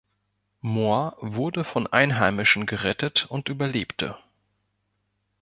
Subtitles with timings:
[0.61, 4.17] Mohr wurde von Einheimischen gerettet und überlebte.